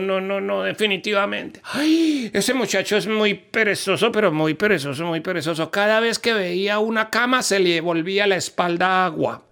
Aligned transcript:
No, 0.00 0.20
no, 0.20 0.40
no, 0.40 0.62
definitivamente. 0.62 1.60
Ay, 1.64 2.30
ese 2.32 2.54
muchacho 2.54 2.96
es 2.96 3.06
muy 3.06 3.34
perezoso, 3.34 4.10
pero 4.10 4.32
muy 4.32 4.54
perezoso, 4.54 5.04
muy 5.04 5.20
perezoso. 5.20 5.70
Cada 5.70 6.00
vez 6.00 6.18
que 6.18 6.32
veía 6.32 6.78
una 6.78 7.10
cama 7.10 7.42
se 7.42 7.60
le 7.60 7.80
volvía 7.80 8.26
la 8.26 8.36
espalda 8.36 9.04
agua. 9.04 9.42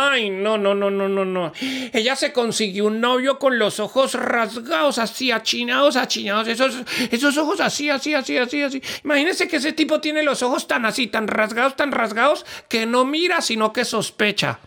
Ay, 0.00 0.30
no, 0.30 0.58
no, 0.58 0.74
no, 0.74 0.90
no, 0.90 1.08
no, 1.08 1.24
no. 1.24 1.52
Ella 1.92 2.16
se 2.16 2.32
consiguió 2.32 2.86
un 2.86 3.00
novio 3.00 3.38
con 3.38 3.58
los 3.58 3.80
ojos 3.80 4.14
rasgados, 4.14 4.98
así, 4.98 5.30
achinados, 5.30 5.96
achinados. 5.96 6.48
Esos, 6.48 6.76
esos 7.10 7.36
ojos 7.36 7.60
así, 7.60 7.90
así, 7.90 8.14
así, 8.14 8.36
así, 8.36 8.62
así. 8.62 8.82
Imagínense 9.04 9.48
que 9.48 9.56
ese 9.56 9.72
tipo 9.72 10.00
tiene 10.00 10.22
los 10.22 10.42
ojos 10.42 10.68
tan 10.68 10.86
así, 10.86 11.08
tan 11.08 11.28
rasgados, 11.28 11.76
tan 11.76 11.92
rasgados, 11.92 12.46
que 12.68 12.86
no 12.86 13.04
mira, 13.04 13.40
sino 13.40 13.72
que 13.72 13.84
sospecha. 13.84 14.60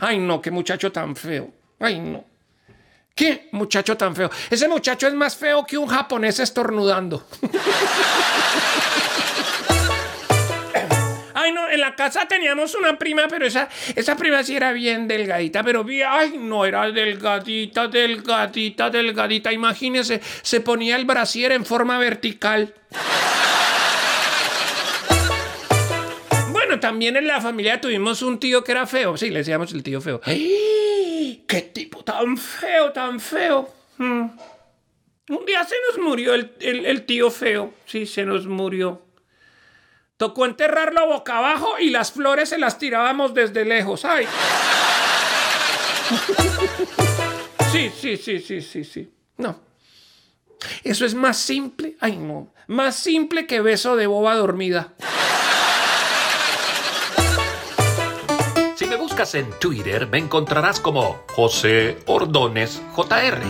Ay, 0.00 0.18
no, 0.18 0.40
qué 0.40 0.50
muchacho 0.50 0.90
tan 0.92 1.14
feo. 1.16 1.52
Ay, 1.80 2.00
no. 2.00 2.24
¿Qué 3.14 3.48
muchacho 3.52 3.96
tan 3.96 4.14
feo? 4.14 4.30
Ese 4.48 4.68
muchacho 4.68 5.08
es 5.08 5.14
más 5.14 5.36
feo 5.36 5.66
que 5.66 5.76
un 5.76 5.88
japonés 5.88 6.38
estornudando. 6.38 7.26
Ay, 11.34 11.52
no, 11.52 11.70
en 11.70 11.80
la 11.80 11.94
casa 11.94 12.26
teníamos 12.26 12.74
una 12.74 12.98
prima, 12.98 13.26
pero 13.28 13.46
esa, 13.46 13.68
esa 13.94 14.16
prima 14.16 14.42
sí 14.42 14.56
era 14.56 14.72
bien 14.72 15.06
delgadita, 15.08 15.62
pero 15.62 15.84
vi, 15.84 16.02
ay, 16.02 16.36
no, 16.36 16.64
era 16.64 16.90
delgadita, 16.90 17.86
delgadita, 17.86 18.90
delgadita. 18.90 19.52
Imagínese, 19.52 20.20
se 20.42 20.60
ponía 20.60 20.96
el 20.96 21.04
brasier 21.04 21.52
en 21.52 21.64
forma 21.64 21.96
vertical. 21.98 22.74
También 26.80 27.16
en 27.16 27.26
la 27.26 27.40
familia 27.40 27.80
tuvimos 27.80 28.22
un 28.22 28.38
tío 28.38 28.64
que 28.64 28.72
era 28.72 28.86
feo. 28.86 29.16
Sí, 29.16 29.30
le 29.30 29.40
decíamos 29.40 29.72
el 29.72 29.82
tío 29.82 30.00
feo. 30.00 30.20
¡Ay! 30.24 31.44
¡Qué 31.46 31.62
tipo 31.62 32.04
tan 32.04 32.36
feo, 32.36 32.92
tan 32.92 33.20
feo! 33.20 33.68
Mm. 33.98 34.26
Un 35.30 35.44
día 35.46 35.64
se 35.64 35.76
nos 35.88 36.04
murió 36.04 36.34
el 36.34 37.04
tío 37.06 37.30
feo. 37.30 37.74
Sí, 37.86 38.06
se 38.06 38.24
nos 38.24 38.46
murió. 38.46 39.02
Tocó 40.18 40.46
enterrarlo 40.46 41.06
boca 41.06 41.38
abajo 41.38 41.78
y 41.78 41.90
las 41.90 42.10
flores 42.10 42.48
se 42.48 42.58
las 42.58 42.78
tirábamos 42.78 43.34
desde 43.34 43.64
lejos. 43.64 44.04
¡Ay! 44.04 44.26
Sí, 47.70 47.90
sí, 47.94 48.16
sí, 48.16 48.40
sí, 48.40 48.62
sí, 48.62 48.82
sí. 48.82 49.12
No. 49.36 49.60
Eso 50.82 51.04
es 51.04 51.14
más 51.14 51.36
simple. 51.36 51.96
Ay, 52.00 52.16
no. 52.16 52.50
Más 52.66 52.96
simple 52.96 53.46
que 53.46 53.60
beso 53.60 53.94
de 53.94 54.06
boba 54.06 54.34
dormida. 54.36 54.94
Buscas 59.18 59.34
en 59.34 59.50
Twitter, 59.58 60.06
me 60.06 60.18
encontrarás 60.18 60.78
como 60.78 61.24
José 61.34 61.98
Ordones 62.06 62.80
JR. 62.94 63.42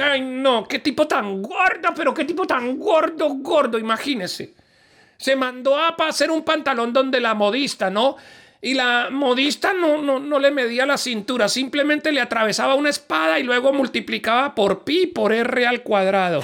Ay, 0.00 0.20
no, 0.20 0.68
qué 0.68 0.78
tipo 0.78 1.08
tan 1.08 1.42
gordo, 1.42 1.88
pero 1.96 2.14
qué 2.14 2.24
tipo 2.24 2.46
tan 2.46 2.78
gordo, 2.78 3.30
gordo, 3.30 3.80
imagínese. 3.80 4.54
Se 5.16 5.34
mandó 5.34 5.76
a 5.76 5.96
hacer 6.08 6.30
un 6.30 6.44
pantalón 6.44 6.92
donde 6.92 7.18
la 7.18 7.34
modista, 7.34 7.90
¿no? 7.90 8.14
Y 8.62 8.74
la 8.74 9.08
modista 9.10 9.72
no, 9.72 10.00
no, 10.00 10.20
no 10.20 10.38
le 10.38 10.52
medía 10.52 10.86
la 10.86 10.96
cintura, 10.96 11.48
simplemente 11.48 12.12
le 12.12 12.20
atravesaba 12.20 12.76
una 12.76 12.90
espada 12.90 13.40
y 13.40 13.42
luego 13.42 13.72
multiplicaba 13.72 14.54
por 14.54 14.84
pi 14.84 15.08
por 15.08 15.32
r 15.32 15.66
al 15.66 15.82
cuadrado. 15.82 16.42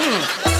Mm. 0.00 0.57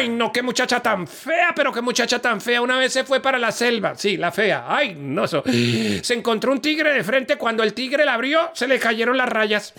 Ay, 0.00 0.08
no, 0.08 0.32
qué 0.32 0.40
muchacha 0.42 0.80
tan 0.80 1.06
fea, 1.06 1.52
pero 1.54 1.70
qué 1.74 1.82
muchacha 1.82 2.18
tan 2.20 2.40
fea. 2.40 2.62
Una 2.62 2.78
vez 2.78 2.90
se 2.90 3.04
fue 3.04 3.20
para 3.20 3.38
la 3.38 3.52
selva. 3.52 3.94
Sí, 3.96 4.16
la 4.16 4.32
fea. 4.32 4.64
Ay, 4.66 4.94
no, 4.98 5.24
eso. 5.24 5.42
Se 6.02 6.14
encontró 6.14 6.52
un 6.52 6.62
tigre 6.62 6.94
de 6.94 7.04
frente. 7.04 7.36
Cuando 7.36 7.62
el 7.62 7.74
tigre 7.74 8.06
la 8.06 8.14
abrió, 8.14 8.50
se 8.54 8.66
le 8.66 8.78
cayeron 8.78 9.18
las 9.18 9.28
rayas. 9.28 9.74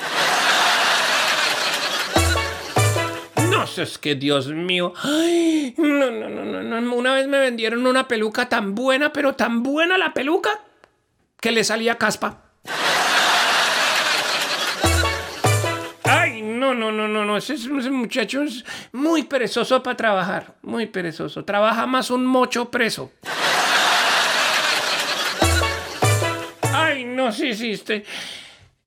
No, 3.49 3.63
eso 3.63 3.81
es 3.81 3.97
que 3.97 4.13
Dios 4.13 4.49
mío. 4.49 4.93
Ay, 5.01 5.73
no, 5.77 6.11
no, 6.11 6.29
no, 6.29 6.45
no, 6.45 6.81
no. 6.81 6.95
Una 6.95 7.15
vez 7.15 7.27
me 7.27 7.39
vendieron 7.39 7.87
una 7.87 8.07
peluca 8.07 8.47
tan 8.47 8.75
buena, 8.75 9.11
pero 9.11 9.33
tan 9.33 9.63
buena 9.63 9.97
la 9.97 10.13
peluca, 10.13 10.51
que 11.39 11.51
le 11.51 11.63
salía 11.63 11.97
caspa. 11.97 12.50
No, 16.81 16.91
no, 16.91 17.07
no, 17.07 17.25
no. 17.25 17.37
Ese, 17.37 17.53
ese 17.53 17.69
muchacho 17.69 18.41
es 18.41 18.65
muy 18.91 19.23
perezoso 19.23 19.83
para 19.83 19.95
trabajar. 19.95 20.55
Muy 20.63 20.87
perezoso. 20.87 21.45
Trabaja 21.45 21.85
más 21.85 22.09
un 22.09 22.25
mocho 22.25 22.71
preso. 22.71 23.11
Ay, 26.73 27.05
no, 27.05 27.31
sí, 27.31 27.53
sí. 27.53 27.71
Este... 27.71 28.03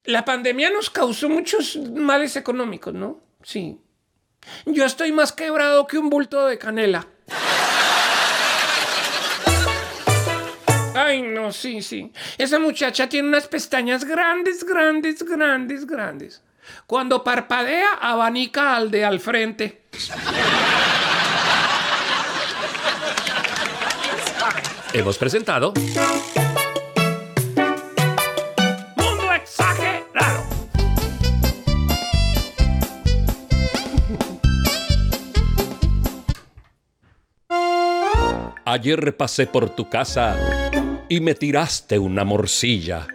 La 0.06 0.24
pandemia 0.24 0.70
nos 0.70 0.90
causó 0.90 1.30
muchos 1.30 1.76
males 1.76 2.36
económicos, 2.36 2.92
¿no? 2.92 3.20
Sí. 3.42 3.78
Yo 4.66 4.84
estoy 4.84 5.12
más 5.12 5.32
quebrado 5.32 5.86
que 5.86 5.96
un 5.96 6.10
bulto 6.10 6.46
de 6.46 6.58
canela. 6.58 7.06
Ay, 10.94 11.22
no, 11.22 11.52
sí, 11.52 11.80
sí. 11.80 12.12
Esa 12.36 12.58
muchacha 12.58 13.08
tiene 13.08 13.28
unas 13.28 13.48
pestañas 13.48 14.04
grandes, 14.04 14.62
grandes, 14.64 15.22
grandes, 15.22 15.86
grandes. 15.86 16.42
Cuando 16.86 17.24
parpadea, 17.24 17.94
abanica 18.00 18.76
al 18.76 18.90
de 18.90 19.04
al 19.04 19.20
frente. 19.20 19.84
Hemos 24.92 25.18
presentado 25.18 25.72
Mundo 28.96 29.32
exagerado. 29.34 30.44
Ayer 38.64 39.16
pasé 39.16 39.46
por 39.46 39.70
tu 39.70 39.88
casa 39.88 40.36
y 41.08 41.20
me 41.20 41.34
tiraste 41.34 41.98
una 41.98 42.24
morcilla. 42.24 43.06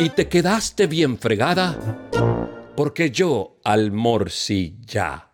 y 0.00 0.10
te 0.10 0.28
quedaste 0.28 0.86
bien 0.86 1.18
fregada 1.18 1.76
porque 2.78 3.10
yo 3.10 3.58
almorcilla. 3.64 5.30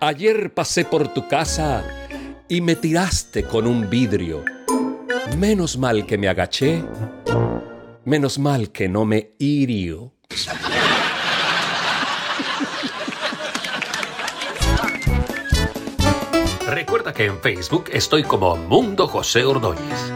Ayer 0.00 0.54
pasé 0.54 0.84
por 0.84 1.12
tu 1.12 1.26
casa 1.26 1.84
y 2.48 2.60
me 2.60 2.76
tiraste 2.76 3.42
con 3.42 3.66
un 3.66 3.90
vidrio. 3.90 4.44
Menos 5.38 5.76
mal 5.76 6.06
que 6.06 6.18
me 6.18 6.28
agaché, 6.28 6.84
menos 8.04 8.38
mal 8.38 8.70
que 8.70 8.88
no 8.88 9.04
me 9.04 9.32
hirió. 9.40 10.12
Que 17.14 17.24
en 17.24 17.40
Facebook 17.40 17.86
estoy 17.92 18.22
como 18.22 18.54
Mundo 18.56 19.08
José 19.08 19.44
Ordóñez. 19.44 20.12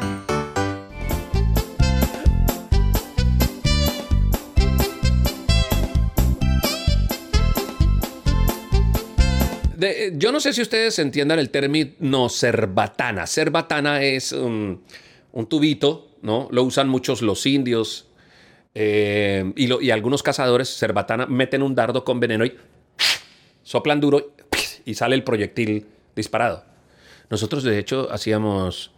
De- 9.76 10.12
yo 10.16 10.30
no 10.32 10.38
sé 10.40 10.52
si 10.52 10.62
ustedes 10.62 10.98
entiendan 10.98 11.38
el 11.38 11.50
término 11.50 12.28
cerbatana. 12.28 13.26
Cerbatana 13.26 14.02
es 14.02 14.32
un, 14.32 14.82
un 15.32 15.46
tubito, 15.46 16.10
¿no? 16.22 16.48
Lo 16.52 16.62
usan 16.62 16.88
muchos 16.88 17.22
los 17.22 17.46
indios 17.46 18.08
eh, 18.74 19.52
y, 19.56 19.84
y 19.84 19.90
algunos 19.90 20.22
cazadores. 20.22 20.76
Cerbatana 20.76 21.26
meten 21.26 21.62
un 21.62 21.74
dardo 21.74 22.04
con 22.04 22.20
veneno 22.20 22.44
y 22.44 22.54
soplan 23.62 24.00
duro 24.00 24.34
y 24.84 24.94
sale 24.94 25.16
el 25.16 25.24
proyectil 25.24 25.86
disparado. 26.14 26.64
Nosotros, 27.32 27.64
de 27.64 27.78
hecho, 27.78 28.12
hacíamos 28.12 28.90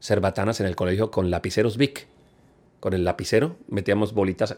cerbatanas 0.00 0.60
en 0.60 0.66
el 0.66 0.76
colegio 0.76 1.10
con 1.10 1.28
lapiceros 1.28 1.76
Bic. 1.76 2.06
Con 2.78 2.94
el 2.94 3.04
lapicero 3.04 3.56
metíamos 3.66 4.14
bolitas 4.14 4.56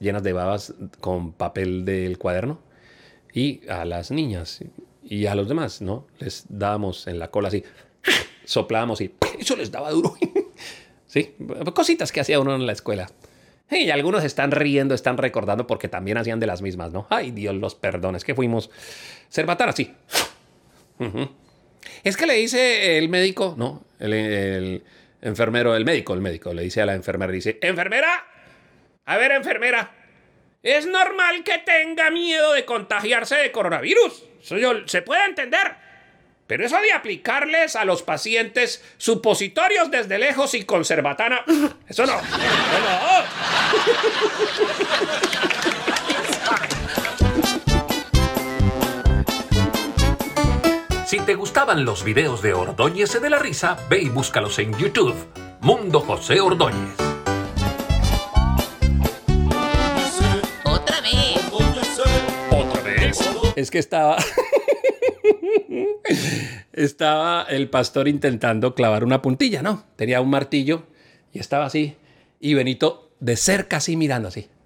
llenas 0.00 0.24
de 0.24 0.32
babas 0.32 0.74
con 0.98 1.32
papel 1.32 1.84
del 1.84 2.18
cuaderno 2.18 2.58
y 3.32 3.60
a 3.68 3.84
las 3.84 4.10
niñas 4.10 4.64
y 5.04 5.26
a 5.26 5.36
los 5.36 5.48
demás, 5.48 5.80
¿no? 5.80 6.08
Les 6.18 6.46
dábamos 6.48 7.06
en 7.06 7.20
la 7.20 7.30
cola 7.30 7.48
así, 7.48 7.62
soplábamos 8.44 9.00
y 9.00 9.14
eso 9.38 9.54
les 9.54 9.70
daba 9.70 9.92
duro. 9.92 10.16
sí, 11.06 11.36
cositas 11.76 12.10
que 12.10 12.18
hacía 12.18 12.40
uno 12.40 12.56
en 12.56 12.66
la 12.66 12.72
escuela. 12.72 13.08
Y 13.70 13.90
algunos 13.90 14.24
están 14.24 14.50
riendo, 14.50 14.96
están 14.96 15.18
recordando 15.18 15.68
porque 15.68 15.86
también 15.86 16.18
hacían 16.18 16.40
de 16.40 16.48
las 16.48 16.62
mismas, 16.62 16.92
¿no? 16.92 17.06
Ay, 17.10 17.30
Dios 17.30 17.54
los 17.54 17.76
perdones, 17.76 18.24
que 18.24 18.34
fuimos 18.34 18.70
cerbatanas, 19.30 19.76
sí. 19.76 19.94
Es 22.04 22.16
que 22.16 22.26
le 22.26 22.34
dice 22.34 22.98
el 22.98 23.08
médico, 23.08 23.54
no, 23.56 23.84
el, 24.00 24.82
enfermero, 25.20 25.76
el 25.76 25.84
médico, 25.84 26.14
el 26.14 26.20
médico, 26.20 26.52
le 26.52 26.62
dice 26.62 26.82
a 26.82 26.86
la 26.86 26.94
enfermera, 26.94 27.30
dice, 27.30 27.58
enfermera, 27.62 28.26
a 29.04 29.16
ver, 29.16 29.32
enfermera, 29.32 29.92
es 30.62 30.86
normal 30.86 31.44
que 31.44 31.58
tenga 31.58 32.10
miedo 32.10 32.52
de 32.52 32.64
contagiarse 32.64 33.36
de 33.36 33.52
coronavirus. 33.52 34.24
Se 34.86 35.02
puede 35.02 35.24
entender. 35.24 35.76
Pero 36.46 36.66
eso 36.66 36.80
de 36.80 36.92
aplicarles 36.92 37.76
a 37.76 37.84
los 37.84 38.02
pacientes 38.02 38.84
supositorios 38.98 39.90
desde 39.90 40.18
lejos 40.18 40.54
y 40.54 40.64
con 40.64 40.84
cerbatana, 40.84 41.44
eso 41.88 42.04
no. 42.04 42.18
Eso 42.18 42.34
no. 45.64 45.72
Si 51.12 51.20
te 51.20 51.34
gustaban 51.34 51.84
los 51.84 52.04
videos 52.04 52.40
de 52.40 52.54
Ordóñez 52.54 53.20
de 53.20 53.28
la 53.28 53.38
Risa, 53.38 53.76
ve 53.90 54.00
y 54.00 54.08
búscalos 54.08 54.58
en 54.58 54.72
YouTube. 54.78 55.14
Mundo 55.60 56.00
José 56.00 56.40
Ordóñez. 56.40 56.96
Otra 60.64 61.02
vez. 61.02 61.52
Otra 62.50 62.82
vez. 62.82 63.20
Es 63.56 63.70
que 63.70 63.78
estaba. 63.78 64.16
estaba 66.72 67.42
el 67.42 67.68
pastor 67.68 68.08
intentando 68.08 68.74
clavar 68.74 69.04
una 69.04 69.20
puntilla, 69.20 69.60
¿no? 69.60 69.84
Tenía 69.96 70.22
un 70.22 70.30
martillo 70.30 70.84
y 71.30 71.40
estaba 71.40 71.66
así. 71.66 71.94
Y 72.40 72.54
Benito 72.54 73.10
de 73.20 73.36
cerca 73.36 73.76
así 73.76 73.98
mirando 73.98 74.28
así. 74.28 74.48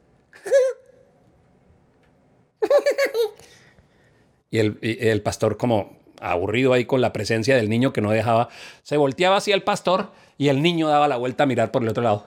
Y 4.49 4.59
el, 4.61 4.79
y 4.81 5.09
el 5.09 5.23
pastor 5.23 5.57
como 5.57 6.06
aburrido 6.21 6.73
ahí 6.73 6.85
con 6.85 7.01
la 7.01 7.13
presencia 7.13 7.57
del 7.57 7.69
niño 7.69 7.93
que 7.93 8.01
no 8.01 8.11
dejaba, 8.11 8.49
se 8.83 8.97
volteaba 8.97 9.37
hacia 9.37 9.55
el 9.55 9.63
pastor 9.63 10.13
y 10.39 10.49
el 10.49 10.63
niño 10.63 10.89
daba 10.89 11.09
la 11.09 11.17
vuelta 11.17 11.45
a 11.45 11.47
mirar 11.47 11.71
por 11.71 11.83
el 11.83 11.89
otro 11.89 12.03
lado. 12.03 12.27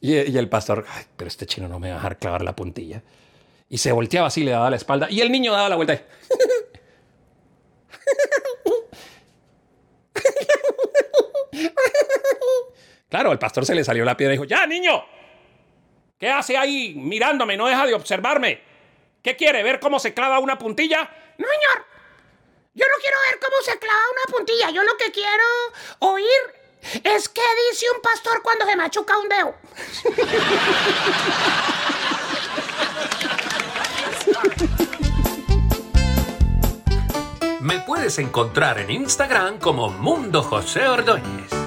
Y, 0.00 0.36
el 0.36 0.48
pastor, 0.48 0.84
"Ay, 0.88 1.04
pero 1.16 1.28
este 1.28 1.46
chino 1.46 1.68
no 1.68 1.78
me 1.78 1.88
va 1.88 1.94
a 1.94 1.98
dejar 1.98 2.18
clavar 2.18 2.42
la 2.42 2.56
puntilla. 2.56 3.02
Y 3.68 3.78
se 3.78 3.92
volteaba 3.92 4.26
así, 4.26 4.42
le 4.42 4.50
daba 4.50 4.68
la 4.68 4.76
espalda. 4.76 5.06
Y 5.08 5.20
el 5.20 5.30
niño 5.30 5.52
daba 5.52 5.68
la 5.68 5.76
vuelta. 5.76 6.02
Claro, 13.08 13.30
el 13.30 13.38
pastor 13.38 13.66
se 13.66 13.74
le 13.74 13.84
salió 13.84 14.06
la 14.06 14.16
piedra 14.16 14.32
y 14.32 14.38
dijo, 14.38 14.46
ya, 14.46 14.66
niño, 14.66 15.04
¿qué 16.22 16.30
hace 16.30 16.56
ahí 16.56 16.94
mirándome? 16.94 17.56
No 17.56 17.66
deja 17.66 17.84
de 17.84 17.94
observarme. 17.94 18.62
¿Qué 19.24 19.34
quiere? 19.34 19.64
¿Ver 19.64 19.80
cómo 19.80 19.98
se 19.98 20.14
clava 20.14 20.38
una 20.38 20.56
puntilla? 20.56 21.00
No, 21.36 21.48
señor. 21.48 21.84
Yo 22.74 22.86
no 22.86 22.94
quiero 23.00 23.16
ver 23.28 23.40
cómo 23.40 23.56
se 23.64 23.76
clava 23.80 24.02
una 24.12 24.32
puntilla. 24.36 24.70
Yo 24.70 24.84
lo 24.84 24.96
que 24.96 25.10
quiero 25.10 25.42
oír 25.98 26.28
es 27.02 27.28
qué 27.28 27.42
dice 27.70 27.86
un 27.92 28.00
pastor 28.00 28.40
cuando 28.40 28.64
se 28.66 28.76
machuca 28.76 29.18
un 29.18 29.28
dedo. 29.28 29.56
Me 37.62 37.80
puedes 37.80 38.20
encontrar 38.20 38.78
en 38.78 38.92
Instagram 38.92 39.58
como 39.58 39.90
Mundo 39.90 40.44
José 40.44 40.86
Ordóñez. 40.86 41.61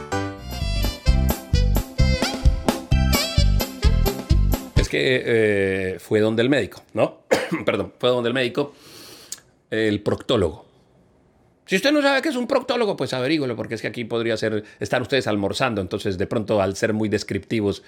Eh, 4.98 6.00
fue 6.00 6.20
donde 6.20 6.42
el 6.42 6.50
médico, 6.50 6.84
¿no? 6.94 7.24
Perdón, 7.66 7.94
fue 8.00 8.10
donde 8.10 8.30
el 8.30 8.34
médico, 8.34 8.74
el 9.70 10.02
proctólogo. 10.02 10.66
Si 11.66 11.76
usted 11.76 11.92
no 11.92 12.02
sabe 12.02 12.22
qué 12.22 12.30
es 12.30 12.36
un 12.36 12.48
proctólogo, 12.48 12.96
pues 12.96 13.14
averígüelo, 13.14 13.56
porque 13.56 13.76
es 13.76 13.82
que 13.82 13.88
aquí 13.88 14.06
podría 14.06 14.38
ser, 14.38 14.64
estar 14.80 15.02
ustedes 15.02 15.26
almorzando, 15.26 15.82
entonces 15.82 16.18
de 16.18 16.28
pronto 16.28 16.62
al 16.62 16.76
ser 16.76 16.94
muy 16.94 17.10
descriptivos, 17.10 17.82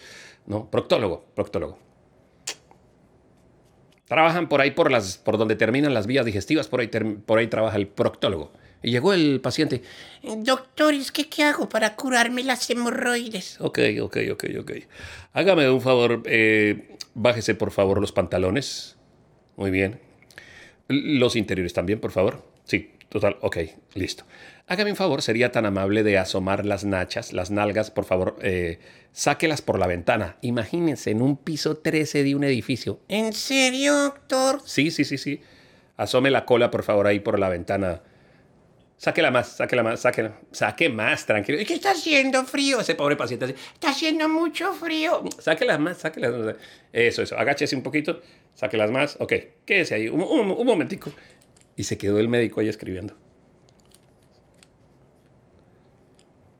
¿no? 0.47 0.69
Proctólogo, 0.69 1.25
proctólogo. 1.35 1.77
Trabajan 4.05 4.49
por 4.49 4.61
ahí 4.61 4.71
por 4.71 4.89
las, 4.89 5.17
por 5.17 5.37
donde 5.37 5.55
terminan 5.55 5.93
las 5.93 6.07
vías 6.07 6.25
digestivas, 6.25 6.67
por 6.67 6.79
ahí, 6.79 6.87
por 6.87 7.37
ahí 7.37 7.47
trabaja 7.47 7.77
el 7.77 7.87
proctólogo. 7.87 8.51
Y 8.83 8.91
llegó 8.91 9.13
el 9.13 9.41
paciente. 9.41 9.81
Doctor, 10.23 10.93
es 10.93 11.11
que 11.11 11.27
¿qué 11.27 11.43
hago 11.43 11.67
para 11.67 11.95
curarme 11.95 12.43
las 12.43 12.69
hemorroides? 12.69 13.59
Ok, 13.59 13.79
ok, 14.01 14.17
ok, 14.31 14.45
ok. 14.59 14.71
Hágame 15.33 15.69
un 15.69 15.81
favor, 15.81 16.23
eh, 16.25 16.97
bájese 17.13 17.55
por 17.55 17.71
favor 17.71 17.99
los 17.99 18.11
pantalones. 18.11 18.95
Muy 19.55 19.71
bien. 19.71 19.99
Los 20.87 21.35
interiores 21.35 21.73
también, 21.73 21.99
por 21.99 22.11
favor. 22.11 22.45
Sí, 22.63 22.91
total, 23.09 23.37
ok, 23.41 23.57
listo. 23.95 24.25
Hágame 24.67 24.91
un 24.91 24.97
favor, 24.97 25.21
sería 25.21 25.51
tan 25.51 25.65
amable 25.65 26.03
de 26.03 26.17
asomar 26.17 26.65
las 26.65 26.83
nachas, 26.83 27.33
las 27.33 27.51
nalgas, 27.51 27.89
por 27.89 28.05
favor, 28.05 28.37
eh, 28.41 28.79
sáquelas 29.13 29.61
por 29.61 29.79
la 29.79 29.87
ventana. 29.87 30.37
Imagínense 30.41 31.11
en 31.11 31.21
un 31.21 31.37
piso 31.37 31.77
13 31.77 32.23
de 32.23 32.35
un 32.35 32.43
edificio. 32.43 32.99
¿En 33.07 33.33
serio, 33.33 33.93
doctor? 33.95 34.61
Sí, 34.65 34.91
sí, 34.91 35.05
sí, 35.05 35.17
sí. 35.17 35.41
Asome 35.95 36.29
la 36.29 36.45
cola, 36.45 36.69
por 36.69 36.83
favor, 36.83 37.07
ahí 37.07 37.19
por 37.19 37.39
la 37.39 37.49
ventana. 37.49 38.01
Sáquela 38.97 39.29
más, 39.29 39.49
sáquela 39.57 39.83
más, 39.83 39.99
sáquela. 39.99 40.39
Saque 40.51 40.89
más, 40.89 41.25
tranquilo. 41.25 41.59
Es 41.59 41.67
que 41.67 41.75
está 41.75 41.91
haciendo 41.91 42.43
frío. 42.45 42.79
Ese 42.79 42.95
pobre 42.95 43.15
paciente 43.15 43.45
así. 43.45 43.53
Está 43.73 43.89
haciendo 43.91 44.27
mucho 44.27 44.73
frío. 44.73 45.23
Sáquelas 45.39 45.79
más, 45.79 45.97
sáquelas 45.99 46.33
más. 46.33 46.55
Eso, 46.91 47.21
eso. 47.21 47.37
Agáchese 47.37 47.75
un 47.75 47.83
poquito, 47.83 48.21
sáquelas 48.55 48.89
más. 48.89 49.15
Ok, 49.19 49.33
quédese 49.65 49.93
ahí. 49.95 50.07
Un, 50.09 50.21
un- 50.21 50.51
un 50.51 50.65
momentico. 50.65 51.11
Y 51.75 51.83
se 51.83 51.95
quedó 51.97 52.17
el 52.19 52.27
médico 52.27 52.59
ahí 52.59 52.69
escribiendo. 52.69 53.15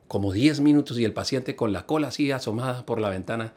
Como 0.08 0.32
10 0.32 0.60
minutos 0.62 0.98
y 1.00 1.06
el 1.06 1.14
paciente 1.14 1.56
con 1.56 1.74
la 1.74 1.86
cola 1.86 2.10
así 2.10 2.32
asomada 2.32 2.86
por 2.86 3.02
la 3.02 3.10
ventana. 3.10 3.54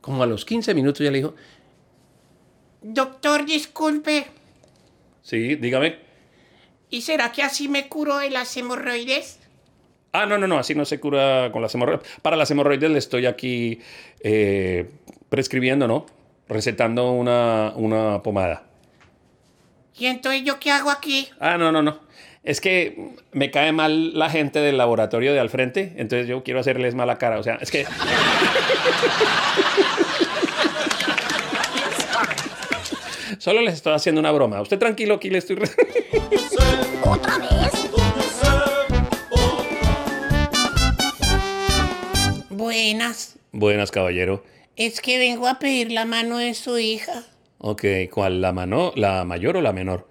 Como 0.00 0.22
a 0.22 0.26
los 0.26 0.44
15 0.44 0.74
minutos 0.74 1.04
ya 1.04 1.10
le 1.10 1.18
dijo, 1.18 1.34
Doctor, 2.82 3.44
disculpe. 3.46 4.26
sí, 5.22 5.54
dígame. 5.56 6.07
¿Y 6.90 7.02
será 7.02 7.32
que 7.32 7.42
así 7.42 7.68
me 7.68 7.88
curo 7.88 8.18
de 8.18 8.30
las 8.30 8.56
hemorroides? 8.56 9.38
Ah, 10.12 10.26
no, 10.26 10.38
no, 10.38 10.46
no, 10.46 10.58
así 10.58 10.74
no 10.74 10.84
se 10.84 10.98
cura 10.98 11.50
con 11.52 11.62
las 11.62 11.74
hemorroides. 11.74 12.06
Para 12.22 12.36
las 12.36 12.50
hemorroides 12.50 12.90
le 12.90 12.98
estoy 12.98 13.26
aquí 13.26 13.80
eh, 14.20 14.90
prescribiendo, 15.28 15.86
¿no? 15.86 16.06
Recetando 16.48 17.12
una, 17.12 17.72
una 17.76 18.22
pomada. 18.22 18.64
¿Y 19.98 20.06
entonces 20.06 20.42
yo 20.44 20.58
qué 20.58 20.70
hago 20.70 20.90
aquí? 20.90 21.28
Ah, 21.40 21.58
no, 21.58 21.72
no, 21.72 21.82
no. 21.82 22.00
Es 22.42 22.62
que 22.62 23.10
me 23.32 23.50
cae 23.50 23.72
mal 23.72 24.18
la 24.18 24.30
gente 24.30 24.60
del 24.60 24.78
laboratorio 24.78 25.34
de 25.34 25.40
al 25.40 25.50
frente, 25.50 25.92
entonces 25.96 26.26
yo 26.28 26.42
quiero 26.42 26.60
hacerles 26.60 26.94
mala 26.94 27.18
cara. 27.18 27.38
O 27.38 27.42
sea, 27.42 27.56
es 27.56 27.70
que. 27.70 27.84
Solo 33.38 33.62
les 33.62 33.74
estoy 33.74 33.94
haciendo 33.94 34.20
una 34.20 34.32
broma. 34.32 34.60
Usted 34.60 34.78
tranquilo, 34.78 35.14
aquí 35.14 35.30
le 35.30 35.38
estoy. 35.38 35.56
¿Otra 37.04 37.38
vez? 37.38 37.90
Buenas. 42.50 43.36
Buenas, 43.52 43.90
caballero. 43.90 44.44
Es 44.76 45.00
que 45.00 45.18
vengo 45.18 45.46
a 45.46 45.58
pedir 45.58 45.92
la 45.92 46.04
mano 46.04 46.38
de 46.38 46.54
su 46.54 46.78
hija. 46.78 47.24
Ok, 47.58 47.84
¿cuál? 48.12 48.40
¿La 48.40 48.52
mano, 48.52 48.92
la 48.96 49.24
mayor 49.24 49.56
o 49.56 49.60
la 49.60 49.72
menor? 49.72 50.08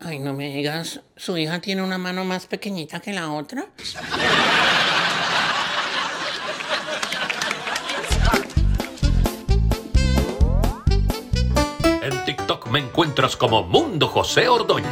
Ay, 0.00 0.18
no 0.18 0.32
me 0.32 0.52
digas, 0.54 1.00
¿su 1.16 1.36
hija 1.38 1.60
tiene 1.60 1.82
una 1.82 1.96
mano 1.96 2.24
más 2.24 2.46
pequeñita 2.46 3.00
que 3.00 3.12
la 3.12 3.30
otra? 3.32 3.66
Como 13.38 13.62
Mundo 13.64 14.08
José 14.08 14.48
Ordóñez. 14.48 14.88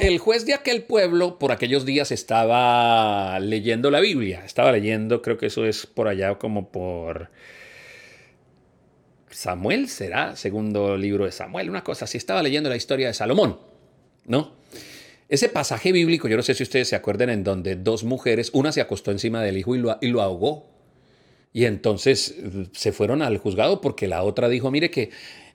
El 0.00 0.18
juez 0.18 0.44
de 0.44 0.54
aquel 0.54 0.82
pueblo 0.82 1.38
por 1.38 1.52
aquellos 1.52 1.84
días 1.84 2.10
estaba 2.10 3.38
leyendo 3.38 3.92
la 3.92 4.00
Biblia. 4.00 4.42
Estaba 4.44 4.72
leyendo, 4.72 5.22
creo 5.22 5.38
que 5.38 5.46
eso 5.46 5.64
es 5.64 5.86
por 5.86 6.08
allá 6.08 6.34
como 6.34 6.72
por 6.72 7.30
Samuel, 9.30 9.88
será, 9.88 10.34
segundo 10.34 10.96
libro 10.96 11.26
de 11.26 11.32
Samuel, 11.32 11.70
una 11.70 11.84
cosa 11.84 12.06
así. 12.06 12.18
Estaba 12.18 12.42
leyendo 12.42 12.68
la 12.68 12.76
historia 12.76 13.06
de 13.06 13.14
Salomón, 13.14 13.60
¿no? 14.26 14.54
Ese 15.28 15.48
pasaje 15.48 15.92
bíblico, 15.92 16.26
yo 16.26 16.36
no 16.36 16.42
sé 16.42 16.54
si 16.54 16.64
ustedes 16.64 16.88
se 16.88 16.96
acuerdan, 16.96 17.30
en 17.30 17.44
donde 17.44 17.76
dos 17.76 18.02
mujeres, 18.02 18.50
una 18.52 18.72
se 18.72 18.80
acostó 18.80 19.12
encima 19.12 19.42
del 19.42 19.58
hijo 19.58 19.76
y 19.76 20.08
lo 20.08 20.22
ahogó. 20.22 20.69
Y 21.52 21.64
entonces 21.64 22.34
eh, 22.38 22.66
se 22.72 22.92
fueron 22.92 23.22
al 23.22 23.38
juzgado 23.38 23.80
porque 23.80 24.08
la 24.08 24.22
otra 24.22 24.48
dijo, 24.48 24.70
mire 24.70 24.90
que 24.90 25.10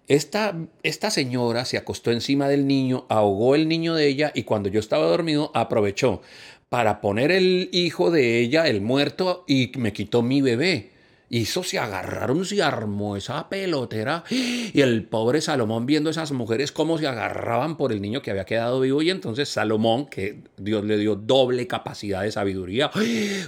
esta, 0.07 0.55
esta 0.83 1.09
señora 1.09 1.65
se 1.65 1.77
acostó 1.77 2.11
encima 2.11 2.47
del 2.47 2.67
niño, 2.67 3.05
ahogó 3.09 3.55
el 3.55 3.67
niño 3.67 3.95
de 3.95 4.07
ella 4.07 4.31
y 4.35 4.43
cuando 4.43 4.69
yo 4.69 4.79
estaba 4.79 5.05
dormido 5.07 5.51
aprovechó 5.55 6.21
para 6.69 7.01
poner 7.01 7.31
el 7.31 7.69
hijo 7.71 8.11
de 8.11 8.39
ella, 8.39 8.67
el 8.67 8.81
muerto, 8.81 9.45
y 9.47 9.71
me 9.77 9.93
quitó 9.93 10.21
mi 10.21 10.41
bebé. 10.41 10.94
Eso 11.29 11.63
se 11.63 11.79
agarraron, 11.79 12.45
se 12.45 12.61
armó 12.61 13.17
esa 13.17 13.49
pelotera. 13.49 14.23
Y 14.29 14.81
el 14.81 15.03
pobre 15.03 15.41
Salomón 15.41 15.85
viendo 15.85 16.09
esas 16.09 16.31
mujeres 16.31 16.71
cómo 16.71 16.97
se 16.97 17.07
agarraban 17.07 17.77
por 17.77 17.91
el 17.91 18.01
niño 18.01 18.21
que 18.21 18.31
había 18.31 18.45
quedado 18.45 18.79
vivo. 18.79 19.01
Y 19.01 19.09
entonces 19.09 19.49
Salomón, 19.49 20.05
que 20.05 20.39
Dios 20.57 20.83
le 20.83 20.97
dio 20.97 21.15
doble 21.15 21.67
capacidad 21.67 22.21
de 22.21 22.31
sabiduría, 22.31 22.91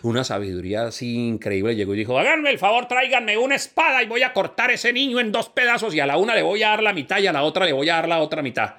una 0.03 0.23
sabiduría 0.23 0.87
así 0.87 1.15
increíble, 1.15 1.75
llegó 1.75 1.93
y 1.93 1.99
dijo, 1.99 2.17
háganme 2.17 2.49
el 2.49 2.59
favor, 2.59 2.87
tráiganme 2.87 3.37
una 3.37 3.55
espada 3.55 4.01
y 4.01 4.07
voy 4.07 4.23
a 4.23 4.33
cortar 4.33 4.71
ese 4.71 4.91
niño 4.91 5.19
en 5.19 5.31
dos 5.31 5.49
pedazos 5.49 5.93
y 5.93 5.99
a 5.99 6.05
la 6.05 6.17
una 6.17 6.35
le 6.35 6.41
voy 6.41 6.63
a 6.63 6.69
dar 6.69 6.83
la 6.83 6.93
mitad 6.93 7.19
y 7.19 7.27
a 7.27 7.33
la 7.33 7.43
otra 7.43 7.65
le 7.65 7.73
voy 7.73 7.89
a 7.89 7.95
dar 7.95 8.07
la 8.07 8.19
otra 8.19 8.41
mitad. 8.41 8.75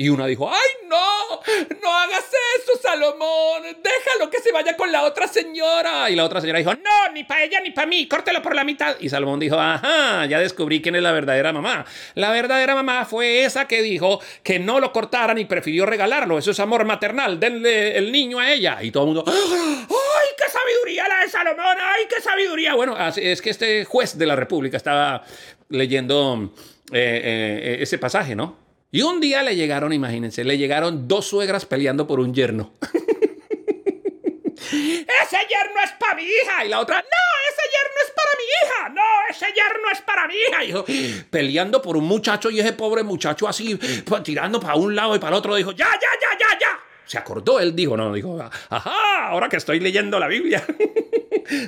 Y 0.00 0.10
una 0.10 0.26
dijo, 0.26 0.48
¡ay 0.48 0.86
no! 0.88 1.40
¡No 1.82 1.92
hagas 1.92 2.24
eso, 2.56 2.80
Salomón! 2.80 3.64
¡Déjalo 3.64 4.30
que 4.30 4.38
se 4.38 4.52
vaya 4.52 4.76
con 4.76 4.92
la 4.92 5.02
otra 5.02 5.26
señora! 5.26 6.08
Y 6.08 6.14
la 6.14 6.24
otra 6.24 6.40
señora 6.40 6.60
dijo, 6.60 6.72
no, 6.72 7.12
ni 7.12 7.24
para 7.24 7.42
ella 7.42 7.60
ni 7.60 7.72
para 7.72 7.88
mí, 7.88 8.06
córtelo 8.06 8.40
por 8.40 8.54
la 8.54 8.62
mitad. 8.62 8.94
Y 9.00 9.08
Salomón 9.08 9.40
dijo, 9.40 9.58
ajá, 9.58 10.24
ya 10.26 10.38
descubrí 10.38 10.80
quién 10.80 10.94
es 10.94 11.02
la 11.02 11.10
verdadera 11.10 11.52
mamá. 11.52 11.84
La 12.14 12.30
verdadera 12.30 12.76
mamá 12.76 13.06
fue 13.06 13.42
esa 13.42 13.66
que 13.66 13.82
dijo 13.82 14.20
que 14.44 14.60
no 14.60 14.78
lo 14.78 14.92
cortaran 14.92 15.36
y 15.36 15.46
prefirió 15.46 15.84
regalarlo. 15.84 16.38
Eso 16.38 16.52
es 16.52 16.60
amor 16.60 16.84
maternal, 16.84 17.40
denle 17.40 17.98
el 17.98 18.12
niño 18.12 18.38
a 18.38 18.52
ella. 18.52 18.78
Y 18.80 18.92
todo 18.92 19.02
el 19.02 19.06
mundo, 19.08 19.24
¡ay, 19.26 20.28
qué 20.38 20.48
sabiduría 20.48 21.08
la 21.08 21.22
de 21.22 21.28
Salomón! 21.28 21.76
¡Ay, 21.76 22.04
qué 22.08 22.22
sabiduría! 22.22 22.76
Bueno, 22.76 22.96
es 23.16 23.42
que 23.42 23.50
este 23.50 23.84
juez 23.84 24.16
de 24.16 24.26
la 24.26 24.36
República 24.36 24.76
estaba 24.76 25.24
leyendo 25.70 26.54
eh, 26.92 27.20
eh, 27.24 27.76
ese 27.80 27.98
pasaje, 27.98 28.36
¿no? 28.36 28.67
Y 28.90 29.02
un 29.02 29.20
día 29.20 29.42
le 29.42 29.54
llegaron, 29.54 29.92
imagínense, 29.92 30.44
le 30.44 30.56
llegaron 30.56 31.06
dos 31.06 31.26
suegras 31.26 31.66
peleando 31.66 32.06
por 32.06 32.20
un 32.20 32.32
yerno. 32.32 32.72
¡Ese 34.56 35.36
yerno 35.36 35.80
es 35.84 35.90
para 35.98 36.14
mi 36.14 36.22
hija! 36.22 36.64
Y 36.64 36.68
la 36.68 36.80
otra, 36.80 36.96
¡no! 36.96 37.28
¡Ese 37.50 37.62
yerno 37.74 38.00
es 38.02 38.12
para 38.16 38.30
mi 38.38 38.44
hija! 38.44 38.88
¡No! 38.88 39.02
¡Ese 39.30 39.46
yerno 39.46 39.90
es 39.92 40.00
para 40.00 40.26
mi 40.26 40.34
hija! 40.34 40.64
Y 40.64 40.66
dijo, 40.68 40.84
peleando 41.30 41.82
por 41.82 41.98
un 41.98 42.04
muchacho 42.04 42.50
y 42.50 42.60
ese 42.60 42.72
pobre 42.72 43.02
muchacho 43.02 43.46
así, 43.46 43.74
pues, 43.74 44.22
tirando 44.22 44.58
para 44.58 44.76
un 44.76 44.96
lado 44.96 45.14
y 45.14 45.18
para 45.18 45.36
otro, 45.36 45.54
dijo, 45.54 45.72
¡ya, 45.72 45.86
ya, 45.86 46.20
ya, 46.20 46.38
ya, 46.38 46.58
ya! 46.58 46.80
Se 47.04 47.18
acordó, 47.18 47.60
él 47.60 47.76
dijo, 47.76 47.94
no, 47.94 48.12
dijo, 48.14 48.38
ajá, 48.70 49.28
ahora 49.28 49.50
que 49.50 49.56
estoy 49.56 49.80
leyendo 49.80 50.18
la 50.18 50.28
Biblia. 50.28 50.64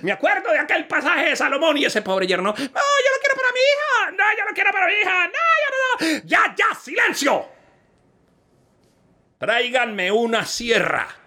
Me 0.02 0.12
acuerdo 0.12 0.50
de 0.52 0.58
aquel 0.58 0.86
pasaje 0.86 1.30
de 1.30 1.36
Salomón 1.36 1.76
y 1.76 1.84
ese 1.84 2.02
pobre 2.02 2.26
yerno, 2.26 2.52
no, 2.52 2.56
yo 2.56 2.64
lo 2.64 3.20
quiero 3.20 3.36
para 3.36 3.52
mi 3.52 3.60
hija, 3.60 4.10
no, 4.12 4.38
yo 4.38 4.44
lo 4.48 4.54
quiero 4.54 4.70
para 4.72 4.86
mi 4.86 4.92
hija, 4.94 5.26
no, 5.26 5.32
yo 5.32 6.06
no, 6.06 6.14
no. 6.14 6.20
ya, 6.24 6.54
ya, 6.56 6.74
silencio. 6.74 7.48
Tráiganme 9.38 10.12
una 10.12 10.44
sierra 10.44 11.19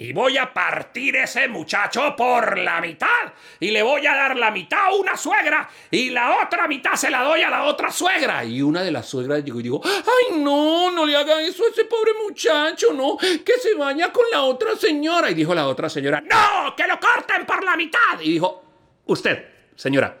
y 0.00 0.12
voy 0.12 0.38
a 0.38 0.54
partir 0.54 1.16
ese 1.16 1.48
muchacho 1.48 2.14
por 2.16 2.56
la 2.56 2.80
mitad 2.80 3.32
y 3.58 3.72
le 3.72 3.82
voy 3.82 4.06
a 4.06 4.14
dar 4.14 4.36
la 4.36 4.52
mitad 4.52 4.86
a 4.86 4.94
una 4.94 5.16
suegra 5.16 5.68
y 5.90 6.10
la 6.10 6.40
otra 6.40 6.68
mitad 6.68 6.92
se 6.94 7.10
la 7.10 7.24
doy 7.24 7.42
a 7.42 7.50
la 7.50 7.64
otra 7.64 7.90
suegra. 7.90 8.44
Y 8.44 8.62
una 8.62 8.84
de 8.84 8.92
las 8.92 9.06
suegras 9.06 9.44
digo, 9.44 9.60
digo, 9.60 9.82
ay 9.84 10.38
no, 10.38 10.92
no 10.92 11.04
le 11.04 11.16
haga 11.16 11.42
eso 11.42 11.64
a 11.64 11.70
ese 11.70 11.84
pobre 11.86 12.12
muchacho, 12.24 12.92
no, 12.92 13.16
que 13.18 13.54
se 13.60 13.74
vaya 13.74 14.12
con 14.12 14.24
la 14.30 14.42
otra 14.42 14.76
señora. 14.76 15.32
Y 15.32 15.34
dijo 15.34 15.52
la 15.52 15.66
otra 15.66 15.88
señora, 15.88 16.20
no, 16.20 16.76
que 16.76 16.86
lo 16.86 17.00
corten 17.00 17.44
por 17.44 17.64
la 17.64 17.76
mitad. 17.76 18.20
Y 18.20 18.30
dijo, 18.34 18.62
usted, 19.06 19.48
señora, 19.74 20.16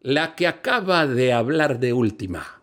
la 0.00 0.34
que 0.34 0.46
acaba 0.46 1.06
de 1.06 1.34
hablar 1.34 1.78
de 1.78 1.92
última. 1.92 2.62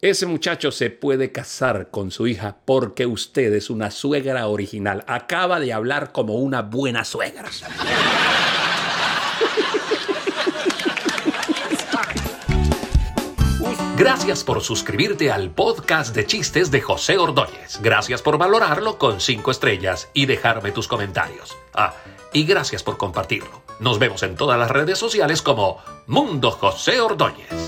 Ese 0.00 0.26
muchacho 0.26 0.70
se 0.70 0.90
puede 0.90 1.32
casar 1.32 1.90
con 1.90 2.12
su 2.12 2.28
hija 2.28 2.58
porque 2.64 3.04
usted 3.04 3.52
es 3.52 3.68
una 3.68 3.90
suegra 3.90 4.46
original. 4.46 5.02
Acaba 5.08 5.58
de 5.58 5.72
hablar 5.72 6.12
como 6.12 6.34
una 6.36 6.62
buena 6.62 7.04
suegra. 7.04 7.50
Gracias 13.96 14.44
por 14.44 14.62
suscribirte 14.62 15.32
al 15.32 15.50
podcast 15.50 16.14
de 16.14 16.24
chistes 16.24 16.70
de 16.70 16.80
José 16.80 17.18
Ordóñez. 17.18 17.80
Gracias 17.82 18.22
por 18.22 18.38
valorarlo 18.38 18.98
con 18.98 19.20
5 19.20 19.50
estrellas 19.50 20.10
y 20.14 20.26
dejarme 20.26 20.70
tus 20.70 20.86
comentarios. 20.86 21.56
Ah, 21.74 21.92
y 22.32 22.44
gracias 22.44 22.84
por 22.84 22.98
compartirlo. 22.98 23.64
Nos 23.80 23.98
vemos 23.98 24.22
en 24.22 24.36
todas 24.36 24.60
las 24.60 24.70
redes 24.70 24.98
sociales 24.98 25.42
como 25.42 25.78
Mundo 26.06 26.52
José 26.52 27.00
Ordóñez. 27.00 27.67